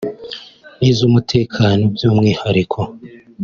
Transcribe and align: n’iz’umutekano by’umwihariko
n’iz’umutekano 0.79 1.83
by’umwihariko 1.93 2.79